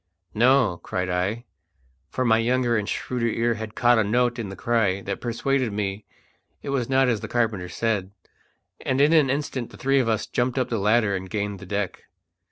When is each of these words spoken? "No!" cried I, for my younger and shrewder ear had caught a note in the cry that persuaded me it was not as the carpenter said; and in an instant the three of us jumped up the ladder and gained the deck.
"No!" 0.33 0.79
cried 0.81 1.11
I, 1.11 1.45
for 2.09 2.25
my 2.25 2.39
younger 2.39 2.75
and 2.75 2.89
shrewder 2.89 3.27
ear 3.27 3.53
had 3.53 3.75
caught 3.75 3.99
a 3.99 4.03
note 4.03 4.39
in 4.39 4.49
the 4.49 4.55
cry 4.55 5.01
that 5.01 5.21
persuaded 5.21 5.71
me 5.71 6.05
it 6.63 6.69
was 6.69 6.89
not 6.89 7.07
as 7.07 7.19
the 7.19 7.27
carpenter 7.27 7.69
said; 7.69 8.09
and 8.83 8.99
in 8.99 9.13
an 9.13 9.29
instant 9.29 9.69
the 9.69 9.77
three 9.77 9.99
of 9.99 10.09
us 10.09 10.25
jumped 10.25 10.57
up 10.57 10.69
the 10.69 10.79
ladder 10.79 11.15
and 11.15 11.29
gained 11.29 11.59
the 11.59 11.67
deck. 11.67 12.05